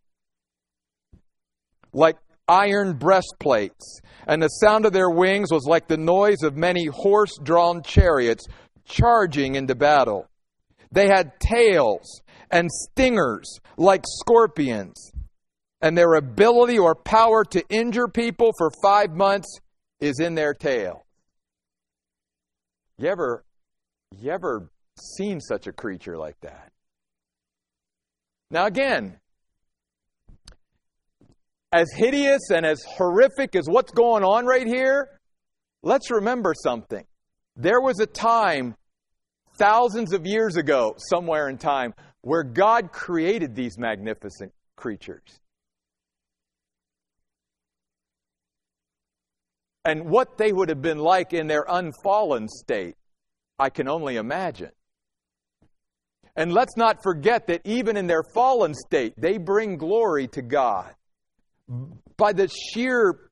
[1.93, 2.17] like
[2.47, 4.01] iron breastplates.
[4.27, 8.47] And the sound of their wings was like the noise of many horse drawn chariots
[8.85, 10.29] charging into battle.
[10.93, 15.11] They had tails and stingers like scorpions.
[15.83, 19.59] And their ability or power to injure people for five months
[20.05, 21.05] is in their tail.
[22.99, 23.45] You ever,
[24.19, 26.71] you ever seen such a creature like that?
[28.51, 29.19] Now, again,
[31.73, 35.09] as hideous and as horrific as what's going on right here,
[35.83, 37.05] let's remember something.
[37.57, 38.77] There was a time,
[39.57, 45.41] thousands of years ago, somewhere in time, where God created these magnificent creatures.
[49.85, 52.97] And what they would have been like in their unfallen state,
[53.59, 54.71] I can only imagine.
[56.37, 60.93] And let's not forget that even in their fallen state, they bring glory to God
[62.17, 63.31] by the sheer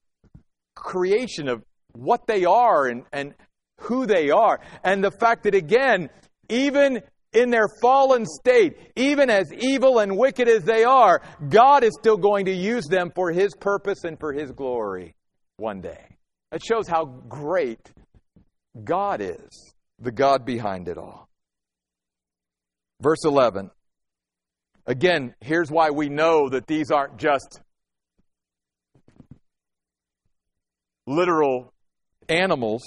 [0.75, 3.35] creation of what they are and, and
[3.81, 4.61] who they are.
[4.85, 6.11] And the fact that, again,
[6.49, 11.97] even in their fallen state, even as evil and wicked as they are, God is
[11.99, 15.17] still going to use them for His purpose and for His glory
[15.57, 16.12] one day.
[16.53, 17.91] It shows how great
[18.85, 21.29] God is, the God behind it all.
[23.01, 23.71] Verse 11.
[24.87, 27.61] Again, here's why we know that these aren't just
[31.07, 31.73] literal
[32.29, 32.83] animals.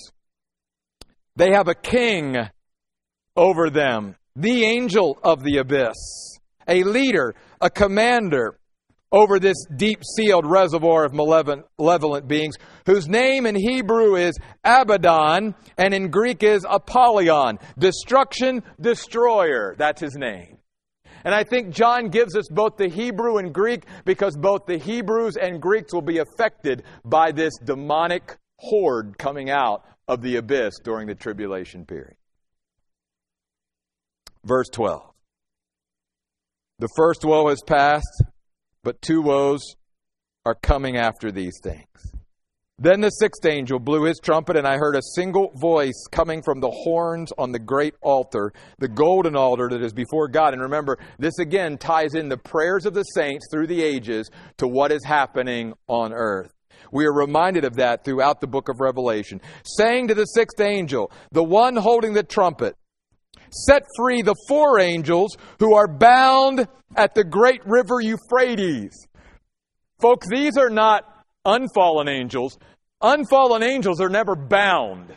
[1.36, 2.38] They have a king
[3.36, 8.60] over them, the angel of the abyss, a leader, a commander
[9.16, 15.94] over this deep sealed reservoir of malevolent beings, whose name in Hebrew is Abaddon and
[15.94, 17.58] in Greek is Apollyon.
[17.80, 19.74] Destruction, destroyer.
[19.78, 20.58] That's his name.
[21.24, 25.38] And I think John gives us both the Hebrew and Greek because both the Hebrews
[25.38, 31.08] and Greeks will be affected by this demonic horde coming out of the abyss during
[31.08, 32.16] the tribulation period.
[34.44, 35.02] Verse 12.
[36.80, 38.24] The first woe has passed,
[38.86, 39.76] but two woes
[40.46, 42.14] are coming after these things.
[42.78, 46.60] Then the sixth angel blew his trumpet, and I heard a single voice coming from
[46.60, 50.54] the horns on the great altar, the golden altar that is before God.
[50.54, 54.68] And remember, this again ties in the prayers of the saints through the ages to
[54.68, 56.54] what is happening on earth.
[56.92, 59.42] We are reminded of that throughout the book of Revelation.
[59.64, 62.76] Saying to the sixth angel, the one holding the trumpet,
[63.52, 69.08] set free the four angels who are bound at the great river Euphrates.
[70.00, 71.04] Folks, these are not
[71.46, 72.58] unfallen angels.
[73.02, 75.14] Unfallen angels are never bound.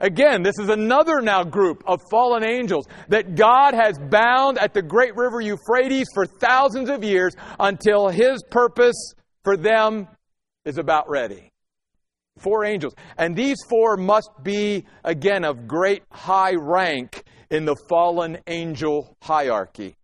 [0.00, 4.82] Again, this is another now group of fallen angels that God has bound at the
[4.82, 10.06] great river Euphrates for thousands of years until his purpose for them
[10.64, 11.50] is about ready.
[12.38, 12.94] Four angels.
[13.16, 19.96] And these four must be, again, of great high rank in the fallen angel hierarchy.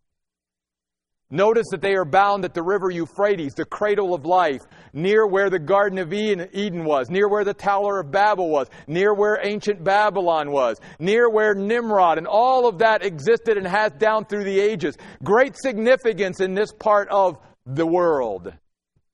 [1.30, 4.60] Notice that they are bound at the river Euphrates, the cradle of life,
[4.92, 9.14] near where the Garden of Eden was, near where the Tower of Babel was, near
[9.14, 14.26] where ancient Babylon was, near where Nimrod and all of that existed and has down
[14.26, 14.96] through the ages.
[15.24, 18.52] Great significance in this part of the world.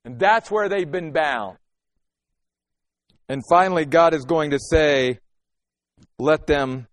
[0.05, 1.57] And that's where they've been bound.
[3.29, 5.19] And finally, God is going to say,
[6.19, 6.87] let them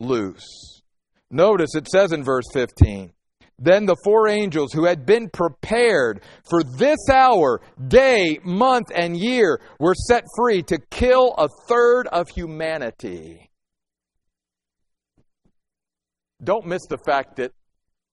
[0.00, 0.82] loose.
[1.30, 3.12] Notice it says in verse 15,
[3.58, 9.60] then the four angels who had been prepared for this hour, day, month, and year
[9.78, 13.50] were set free to kill a third of humanity.
[16.42, 17.52] Don't miss the fact that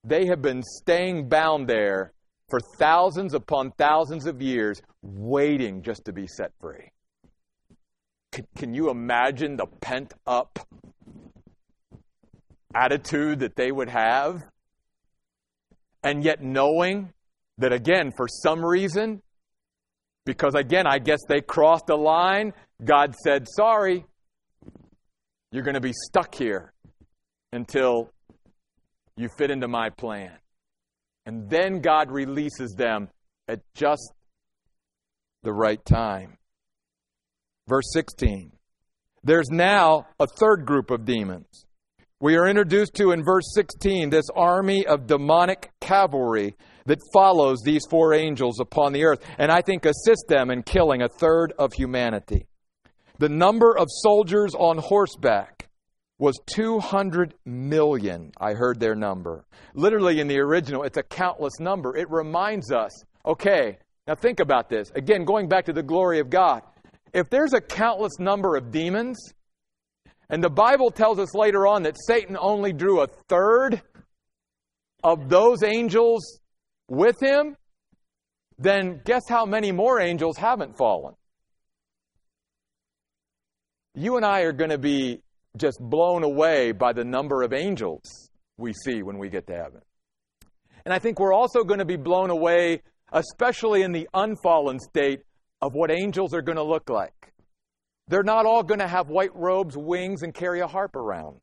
[0.03, 2.13] they have been staying bound there
[2.49, 6.91] for thousands upon thousands of years, waiting just to be set free.
[8.31, 10.59] Can, can you imagine the pent up
[12.73, 14.43] attitude that they would have?
[16.03, 17.13] and yet knowing
[17.57, 19.21] that, again, for some reason,
[20.25, 24.05] because again, I guess they crossed a line, God said, Sorry,
[25.51, 26.73] you're going to be stuck here
[27.51, 28.11] until
[29.17, 30.31] you fit into my plan.
[31.25, 33.09] And then God releases them
[33.47, 34.13] at just
[35.43, 36.37] the right time.
[37.69, 38.51] Verse 16.
[39.23, 41.65] There's now a third group of demons.
[42.19, 46.55] We are introduced to in verse 16 this army of demonic cavalry
[46.86, 51.03] that follows these four angels upon the earth, and I think assist them in killing
[51.03, 52.47] a third of humanity.
[53.19, 55.69] The number of soldiers on horseback
[56.17, 58.32] was 200 million.
[58.38, 59.45] I heard their number.
[59.73, 61.95] Literally in the original, it's a countless number.
[61.95, 63.77] It reminds us okay,
[64.08, 64.91] now think about this.
[64.95, 66.63] Again, going back to the glory of God.
[67.13, 69.17] If there's a countless number of demons,
[70.29, 73.81] and the Bible tells us later on that Satan only drew a third
[75.03, 76.39] of those angels
[76.87, 77.55] with him.
[78.57, 81.15] Then guess how many more angels haven't fallen?
[83.95, 85.21] You and I are going to be
[85.57, 89.81] just blown away by the number of angels we see when we get to heaven.
[90.85, 95.21] And I think we're also going to be blown away, especially in the unfallen state,
[95.61, 97.33] of what angels are going to look like.
[98.07, 101.39] They're not all going to have white robes, wings, and carry a harp around.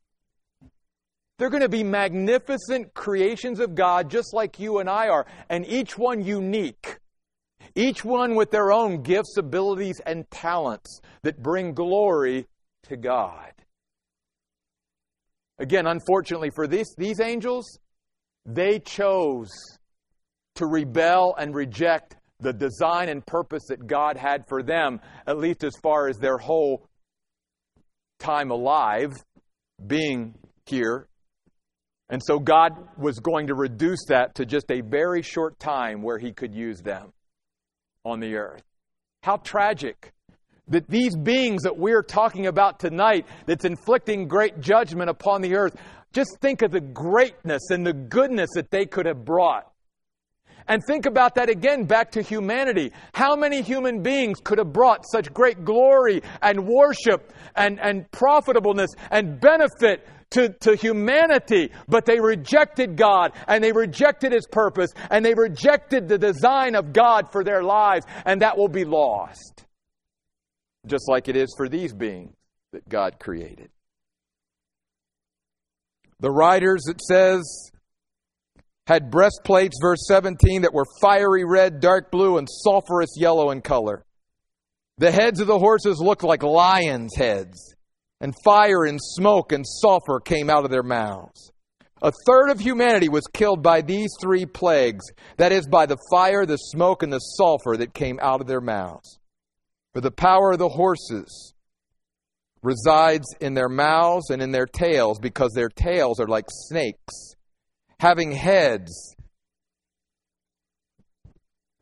[1.37, 5.65] They're going to be magnificent creations of God, just like you and I are, and
[5.65, 6.97] each one unique.
[7.75, 12.47] Each one with their own gifts, abilities, and talents that bring glory
[12.83, 13.51] to God.
[15.59, 17.79] Again, unfortunately for these, these angels,
[18.45, 19.49] they chose
[20.55, 25.63] to rebel and reject the design and purpose that God had for them, at least
[25.63, 26.87] as far as their whole
[28.19, 29.13] time alive,
[29.85, 30.35] being
[30.65, 31.07] here.
[32.09, 36.17] And so God was going to reduce that to just a very short time where
[36.17, 37.11] He could use them
[38.05, 38.63] on the earth.
[39.23, 40.13] How tragic
[40.69, 45.75] that these beings that we're talking about tonight, that's inflicting great judgment upon the earth,
[46.13, 49.71] just think of the greatness and the goodness that they could have brought
[50.67, 52.91] And think about that again back to humanity.
[53.13, 58.91] How many human beings could have brought such great glory and worship and, and profitableness
[59.09, 65.23] and benefit to, to humanity, but they rejected God and they rejected His purpose and
[65.23, 69.65] they rejected the design of God for their lives, and that will be lost.
[70.85, 72.33] Just like it is for these beings
[72.71, 73.69] that God created.
[76.19, 77.71] The riders, it says,
[78.87, 84.05] had breastplates, verse 17, that were fiery red, dark blue, and sulphurous yellow in color.
[84.97, 87.75] The heads of the horses looked like lions' heads,
[88.21, 91.51] and fire and smoke and sulfur came out of their mouths.
[92.01, 96.45] A third of humanity was killed by these three plagues that is, by the fire,
[96.45, 99.19] the smoke, and the sulfur that came out of their mouths.
[99.93, 101.53] For the power of the horses
[102.63, 107.35] resides in their mouths and in their tails, because their tails are like snakes
[107.99, 109.15] having heads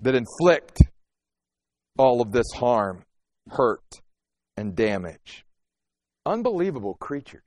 [0.01, 0.79] that inflict
[1.97, 3.03] all of this harm,
[3.49, 4.01] hurt,
[4.57, 5.45] and damage.
[6.25, 7.41] Unbelievable creatures.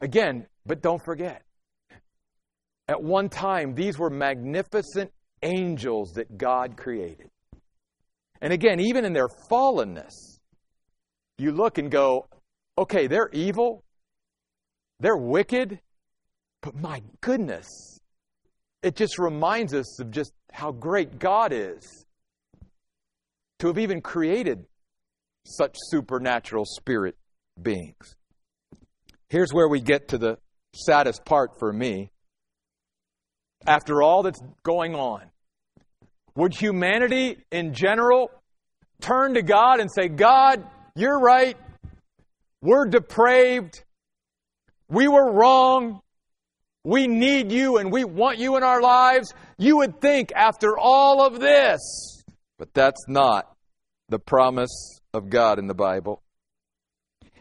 [0.00, 1.42] Again, but don't forget,
[2.88, 5.10] at one time, these were magnificent
[5.42, 7.30] angels that God created.
[8.40, 10.38] And again, even in their fallenness,
[11.38, 12.26] you look and go,
[12.76, 13.82] okay, they're evil,
[15.00, 15.80] they're wicked,
[16.64, 17.68] but my goodness,
[18.82, 22.06] it just reminds us of just how great God is
[23.58, 24.64] to have even created
[25.44, 27.16] such supernatural spirit
[27.60, 28.16] beings.
[29.28, 30.38] Here's where we get to the
[30.74, 32.10] saddest part for me.
[33.66, 35.20] After all that's going on,
[36.34, 38.30] would humanity in general
[39.02, 41.58] turn to God and say, God, you're right.
[42.62, 43.84] We're depraved.
[44.88, 46.00] We were wrong.
[46.84, 49.32] We need you and we want you in our lives.
[49.56, 52.22] You would think after all of this.
[52.58, 53.50] But that's not
[54.10, 56.22] the promise of God in the Bible.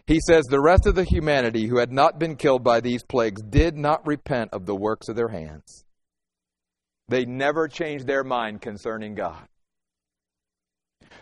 [0.07, 3.41] He says the rest of the humanity who had not been killed by these plagues
[3.41, 5.85] did not repent of the works of their hands.
[7.09, 9.47] They never changed their mind concerning God.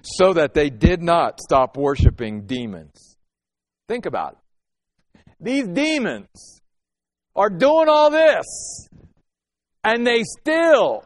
[0.03, 3.17] So that they did not stop worshiping demons.
[3.87, 5.21] Think about it.
[5.39, 6.60] These demons
[7.35, 8.45] are doing all this,
[9.83, 11.03] and they still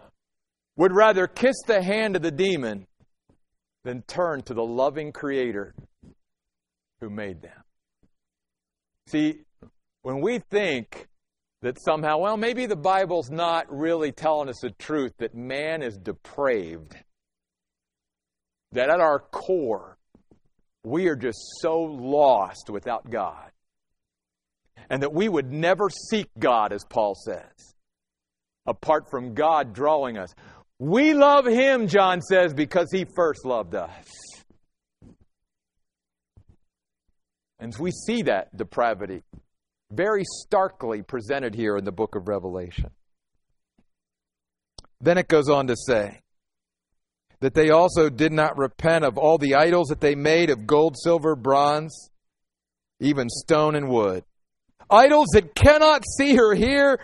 [0.75, 2.85] would rather kiss the hand of the demon
[3.83, 5.73] than turn to the loving Creator
[6.99, 7.63] who made them.
[9.07, 9.41] See,
[10.01, 11.07] when we think
[11.61, 15.97] that somehow, well, maybe the Bible's not really telling us the truth that man is
[15.97, 16.95] depraved,
[18.71, 19.97] that at our core,
[20.83, 23.51] we are just so lost without God
[24.89, 27.75] and that we would never seek God, as Paul says,
[28.65, 30.33] apart from God drawing us.
[30.79, 34.05] We love Him, John says, because He first loved us.
[37.59, 39.23] And we see that depravity
[39.91, 42.89] very starkly presented here in the book of Revelation.
[44.99, 46.21] Then it goes on to say
[47.39, 50.95] that they also did not repent of all the idols that they made of gold,
[50.97, 52.09] silver, bronze,
[52.99, 54.23] even stone and wood
[54.89, 56.99] Idols that cannot see or hear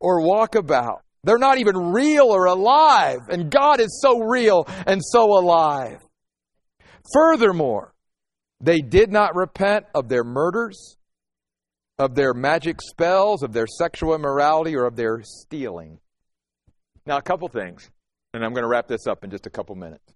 [0.00, 1.02] or walk about.
[1.24, 3.20] They're not even real or alive.
[3.28, 6.00] And God is so real and so alive.
[7.12, 7.94] Furthermore,
[8.60, 10.96] they did not repent of their murders,
[11.98, 15.98] of their magic spells, of their sexual immorality, or of their stealing.
[17.06, 17.90] Now, a couple things,
[18.32, 20.14] and I'm going to wrap this up in just a couple minutes.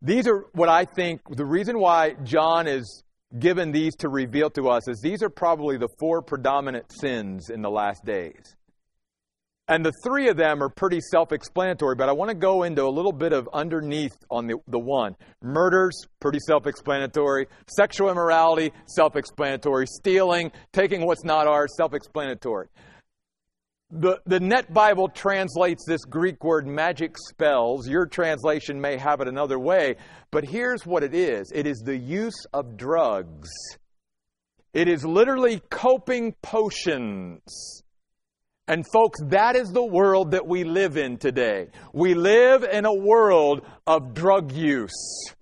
[0.00, 3.02] These are what I think the reason why John is
[3.38, 7.62] given these to reveal to us is these are probably the four predominant sins in
[7.62, 8.56] the last days.
[9.66, 12.84] And the three of them are pretty self explanatory, but I want to go into
[12.84, 15.16] a little bit of underneath on the, the one.
[15.42, 17.46] Murders, pretty self explanatory.
[17.74, 19.86] Sexual immorality, self explanatory.
[19.86, 22.68] Stealing, taking what's not ours, self explanatory.
[23.96, 27.88] The, the Net Bible translates this Greek word magic spells.
[27.88, 29.94] Your translation may have it another way,
[30.32, 33.50] but here's what it is it is the use of drugs.
[34.72, 37.82] It is literally coping potions.
[38.66, 41.68] And folks, that is the world that we live in today.
[41.92, 45.32] We live in a world of drug use.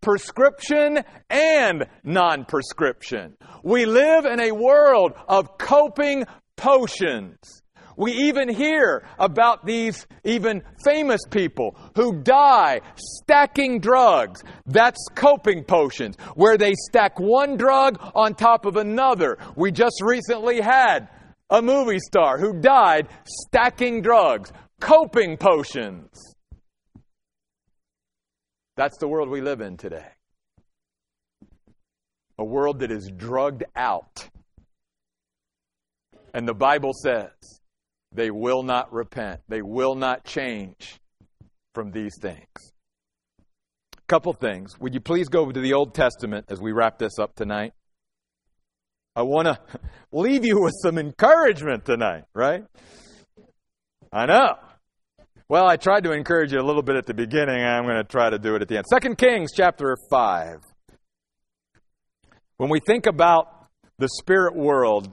[0.00, 3.36] Prescription and non prescription.
[3.62, 6.24] We live in a world of coping
[6.56, 7.61] potions.
[7.96, 14.42] We even hear about these even famous people who die stacking drugs.
[14.66, 19.38] That's coping potions, where they stack one drug on top of another.
[19.56, 21.08] We just recently had
[21.50, 24.52] a movie star who died stacking drugs.
[24.80, 26.34] coping potions.
[28.76, 30.06] That's the world we live in today.
[32.38, 34.28] A world that is drugged out.
[36.34, 37.30] And the Bible says
[38.14, 41.00] they will not repent, they will not change
[41.74, 42.72] from these things.
[43.96, 44.78] A Couple things.
[44.80, 47.72] Would you please go to the Old Testament as we wrap this up tonight?
[49.14, 49.58] I want to
[50.12, 52.64] leave you with some encouragement tonight, right?
[54.12, 54.56] I know.
[55.48, 57.62] Well, I tried to encourage you a little bit at the beginning.
[57.62, 58.86] I'm going to try to do it at the end.
[58.88, 60.60] Second Kings chapter 5.
[62.56, 65.12] When we think about the spirit world,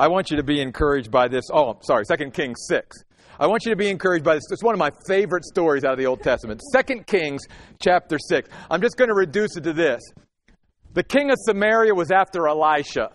[0.00, 1.44] I want you to be encouraged by this.
[1.52, 2.96] Oh, sorry, Second Kings 6.
[3.38, 4.44] I want you to be encouraged by this.
[4.50, 6.62] It's one of my favorite stories out of the Old Testament.
[6.72, 7.42] Second Kings
[7.82, 8.48] chapter 6.
[8.70, 10.00] I'm just going to reduce it to this.
[10.94, 13.10] The king of Samaria was after Elisha.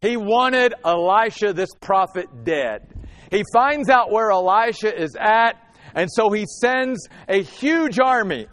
[0.00, 2.88] He wanted Elisha, this prophet, dead.
[3.30, 5.56] He finds out where Elisha is at,
[5.94, 8.46] and so he sends a huge army,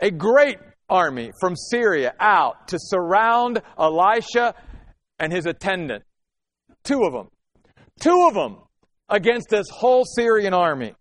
[0.00, 4.56] a great army from Syria out to surround Elisha
[5.20, 6.02] and his attendant.
[6.84, 7.28] Two of them.
[8.00, 8.58] Two of them
[9.08, 10.94] against this whole Syrian army.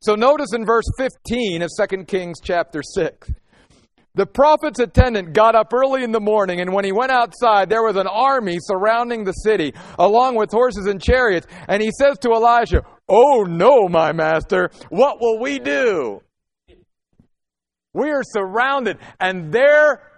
[0.00, 3.30] So notice in verse 15 of 2 Kings chapter 6.
[4.14, 7.82] The prophet's attendant got up early in the morning, and when he went outside, there
[7.82, 11.46] was an army surrounding the city, along with horses and chariots.
[11.66, 16.20] And he says to Elijah, Oh no, my master, what will we do?
[17.94, 20.11] We are surrounded, and their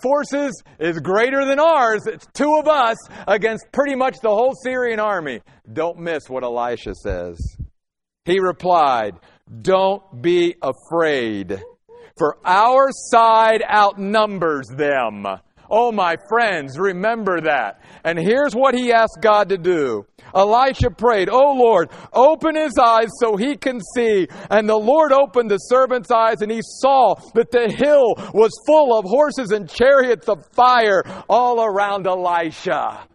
[0.00, 2.06] forces is greater than ours.
[2.06, 2.96] It's two of us
[3.26, 5.40] against pretty much the whole Syrian army.
[5.72, 7.38] Don't miss what Elisha says.
[8.24, 9.14] He replied,
[9.62, 11.62] Don't be afraid
[12.16, 15.26] for our side outnumbers them.
[15.70, 17.82] Oh, my friends, remember that.
[18.04, 20.06] And here's what he asked God to do.
[20.34, 24.28] Elisha prayed, Oh Lord, open his eyes so he can see.
[24.50, 28.98] And the Lord opened the servant's eyes and he saw that the hill was full
[28.98, 33.06] of horses and chariots of fire all around Elisha.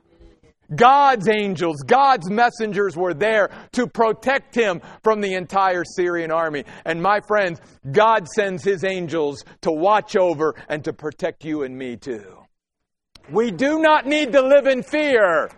[0.75, 6.63] God's angels, God's messengers were there to protect him from the entire Syrian army.
[6.85, 7.59] And my friends,
[7.91, 12.42] God sends his angels to watch over and to protect you and me too.
[13.29, 15.49] We do not need to live in fear.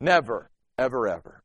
[0.00, 1.42] Never, ever, ever.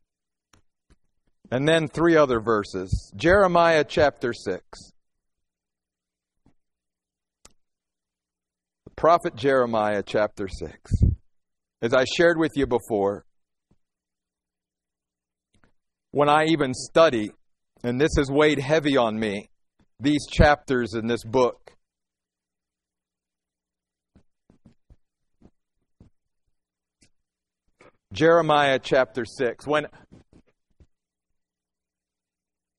[1.51, 4.63] And then three other verses Jeremiah chapter 6.
[8.86, 10.91] The prophet Jeremiah chapter 6.
[11.81, 13.25] As I shared with you before,
[16.11, 17.31] when I even study,
[17.84, 19.49] and this has weighed heavy on me,
[19.99, 21.73] these chapters in this book.
[28.14, 29.66] Jeremiah chapter 6.
[29.66, 29.88] When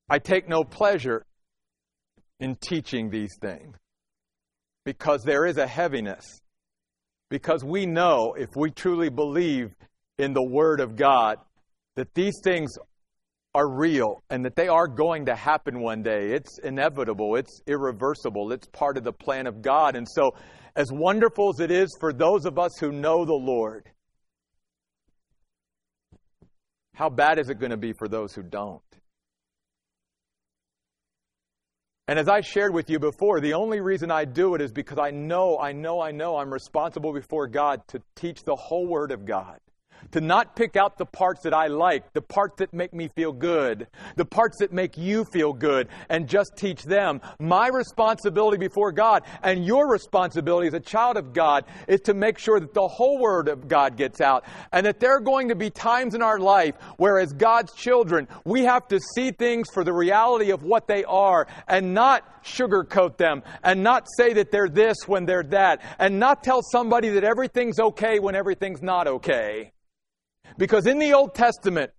[0.08, 1.26] I take no pleasure
[2.38, 3.76] in teaching these things
[4.84, 6.24] because there is a heaviness
[7.30, 9.74] because we know, if we truly believe
[10.18, 11.38] in the Word of God,
[11.96, 12.70] that these things
[13.56, 16.30] are real and that they are going to happen one day.
[16.30, 19.96] It's inevitable, it's irreversible, it's part of the plan of God.
[19.96, 20.36] And so,
[20.76, 23.88] as wonderful as it is for those of us who know the Lord,
[26.94, 28.80] how bad is it going to be for those who don't?
[32.06, 34.98] And as I shared with you before, the only reason I do it is because
[34.98, 39.10] I know, I know, I know I'm responsible before God to teach the whole Word
[39.10, 39.58] of God
[40.12, 43.32] to not pick out the parts that I like, the parts that make me feel
[43.32, 43.86] good,
[44.16, 47.20] the parts that make you feel good, and just teach them.
[47.38, 52.38] My responsibility before God and your responsibility as a child of God is to make
[52.38, 55.54] sure that the whole Word of God gets out and that there are going to
[55.54, 59.84] be times in our life where, as God's children, we have to see things for
[59.84, 64.68] the reality of what they are and not sugarcoat them and not say that they're
[64.68, 69.72] this when they're that and not tell somebody that everything's okay when everything's not okay.
[70.58, 71.90] Because in the Old Testament,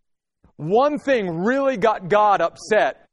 [0.57, 3.07] one thing really got God upset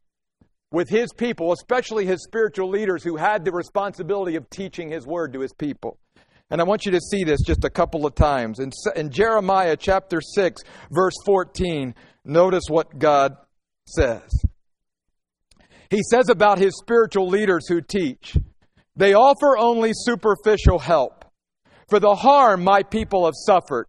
[0.71, 5.33] with his people, especially his spiritual leaders who had the responsibility of teaching his word
[5.33, 5.99] to his people.
[6.51, 8.59] And I want you to see this just a couple of times.
[8.59, 13.37] In, in Jeremiah chapter 6, verse 14, notice what God
[13.87, 14.31] says.
[15.93, 18.35] He says about his spiritual leaders who teach,
[18.97, 21.27] they offer only superficial help
[21.87, 23.85] for the harm my people have suffered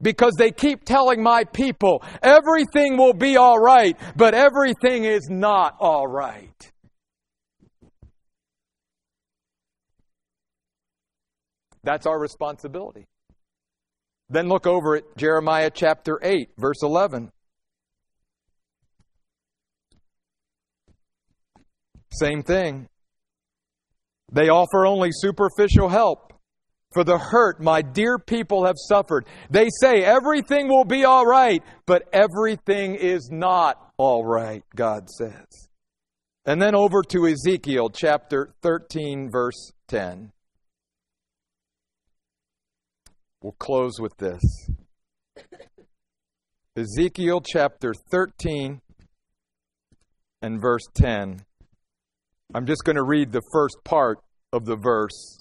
[0.00, 5.76] because they keep telling my people everything will be all right, but everything is not
[5.80, 6.72] all right.
[11.82, 13.06] That's our responsibility.
[14.30, 17.30] Then look over at Jeremiah chapter 8, verse 11.
[22.18, 22.88] Same thing.
[24.32, 26.32] They offer only superficial help
[26.92, 29.26] for the hurt my dear people have suffered.
[29.50, 35.68] They say everything will be all right, but everything is not all right, God says.
[36.46, 40.30] And then over to Ezekiel chapter 13, verse 10.
[43.42, 44.42] We'll close with this.
[46.76, 48.80] Ezekiel chapter 13
[50.42, 51.44] and verse 10.
[52.54, 54.20] I'm just going to read the first part
[54.52, 55.40] of the verse,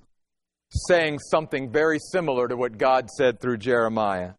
[0.88, 4.32] saying something very similar to what God said through Jeremiah.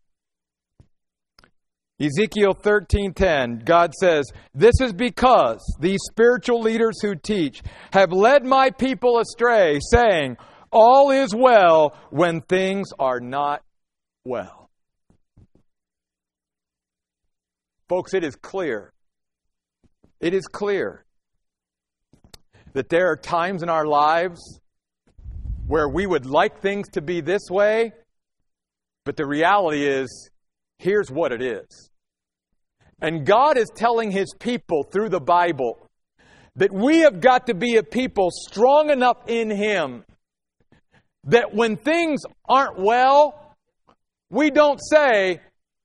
[2.01, 7.63] Ezekiel 13:10 God says, "This is because these spiritual leaders who teach
[7.93, 10.37] have led my people astray, saying,
[10.73, 13.63] all is well when things are not
[14.25, 14.69] well."
[17.89, 18.93] Folks, it is clear.
[20.19, 21.05] It is clear
[22.75, 24.61] that there are times in our lives
[25.67, 27.93] where we would like things to be this way,
[29.05, 30.31] but the reality is
[30.79, 31.91] here's what it is.
[33.01, 35.89] And God is telling His people through the Bible
[36.57, 40.05] that we have got to be a people strong enough in Him
[41.25, 43.57] that when things aren't well,
[44.31, 45.41] we don't say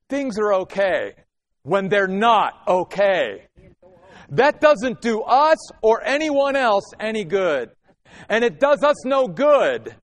[0.08, 1.14] things are okay
[1.62, 3.46] when they're not okay.
[4.30, 7.70] That doesn't do us or anyone else any good.
[8.28, 9.94] And it does us no good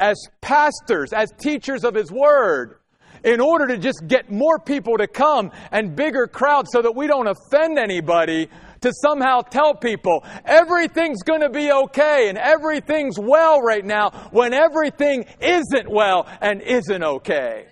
[0.00, 2.78] as pastors, as teachers of His Word,
[3.24, 7.06] in order to just get more people to come and bigger crowds so that we
[7.06, 8.48] don't offend anybody
[8.80, 14.52] to somehow tell people everything's going to be okay and everything's well right now when
[14.52, 17.68] everything isn't well and isn't okay.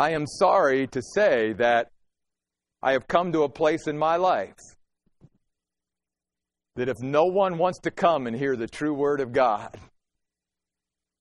[0.00, 1.90] I am sorry to say that
[2.82, 4.56] I have come to a place in my life
[6.76, 9.76] that if no one wants to come and hear the true word of God,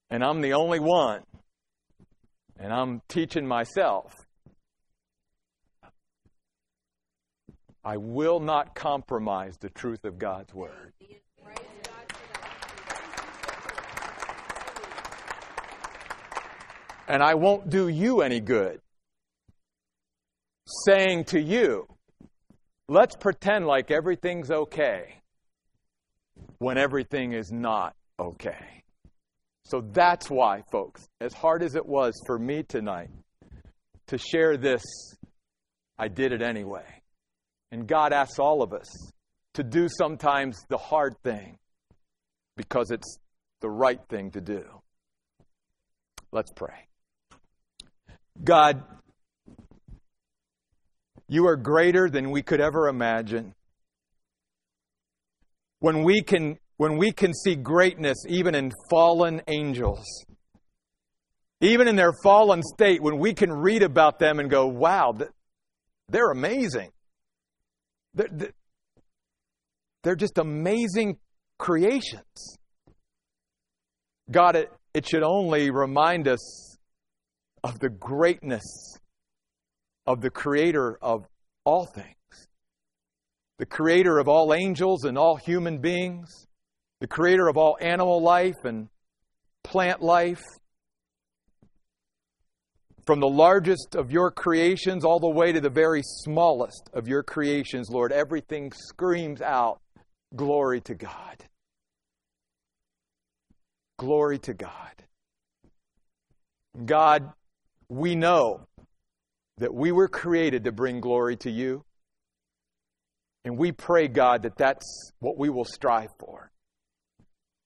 [0.10, 1.24] and I'm the only one,
[2.58, 4.16] and I'm teaching myself,
[7.84, 10.94] I will not compromise the truth of God's word.
[17.10, 18.80] And I won't do you any good
[20.86, 21.88] saying to you,
[22.88, 25.16] let's pretend like everything's okay
[26.60, 28.84] when everything is not okay.
[29.64, 33.10] So that's why, folks, as hard as it was for me tonight
[34.07, 34.84] to share this,
[35.97, 36.86] I did it anyway.
[37.72, 38.88] And God asks all of us
[39.55, 41.57] to do sometimes the hard thing
[42.55, 43.18] because it's
[43.62, 44.64] the right thing to do.
[46.32, 46.89] Let's pray.
[48.44, 48.84] God,
[51.28, 53.54] you are greater than we could ever imagine.
[55.80, 60.06] When we can, when we can see greatness even in fallen angels,
[61.62, 65.16] even in their fallen state, when we can read about them and go, wow,
[66.08, 66.92] they're amazing.
[68.14, 68.52] They're,
[70.04, 71.18] they're just amazing
[71.58, 72.58] creations.
[74.32, 76.69] God, it, it should only remind us
[77.64, 78.97] of the greatness
[80.05, 81.28] of the creator of
[81.66, 82.16] all things,
[83.57, 86.47] the creator of all angels and all human beings,
[86.99, 88.89] the creator of all animal life and
[89.64, 90.41] plant life.
[93.05, 97.24] From the largest of your creations all the way to the very smallest of your
[97.24, 99.80] creations, Lord, everything screams out,
[100.36, 101.43] Glory to God.
[103.97, 104.70] Glory to God.
[106.86, 107.34] God,
[107.90, 108.68] we know
[109.58, 111.84] that we were created to bring glory to you.
[113.46, 116.52] And we pray, God, that that's what we will strive for.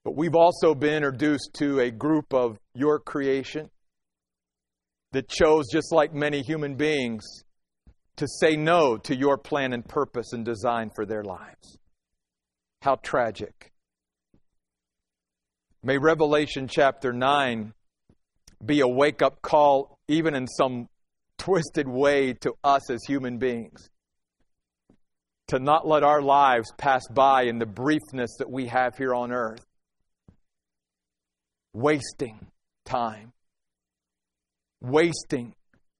[0.04, 3.70] But we've also been introduced to a group of your creation
[5.12, 7.24] that chose, just like many human beings,
[8.18, 11.78] to say no to your plan and purpose and design for their lives.
[12.82, 13.72] How tragic.
[15.84, 17.74] May Revelation chapter 9
[18.66, 20.88] be a wake up call even in some
[21.38, 23.90] twisted way, to us as human beings.
[25.50, 29.32] To not let our lives pass by in the briefness that we have here on
[29.32, 29.66] earth,
[31.74, 32.48] wasting
[32.86, 33.34] time,
[34.82, 35.54] wasting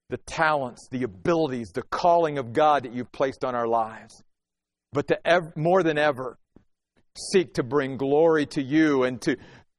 [0.10, 4.22] the talents, the abilities, the calling of God that you've placed on our lives.
[4.92, 6.38] But to ev- more than ever,
[7.18, 9.38] seek to bring glory to you and to,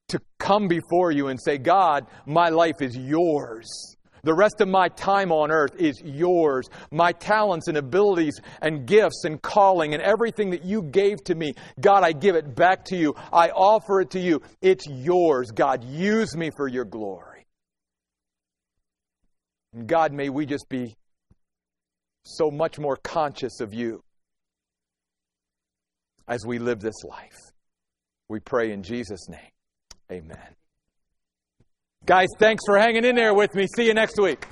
[0.08, 3.93] to come before you and say, God, my life is yours.
[4.24, 6.68] The rest of my time on earth is yours.
[6.90, 11.54] My talents and abilities and gifts and calling and everything that you gave to me,
[11.80, 13.14] God, I give it back to you.
[13.32, 14.42] I offer it to you.
[14.62, 15.50] It's yours.
[15.50, 17.46] God, use me for your glory.
[19.74, 20.94] And God, may we just be
[22.24, 24.02] so much more conscious of you
[26.26, 27.36] as we live this life.
[28.28, 29.40] We pray in Jesus' name.
[30.10, 30.56] Amen.
[32.06, 33.66] Guys, thanks for hanging in there with me.
[33.66, 34.44] See you next week.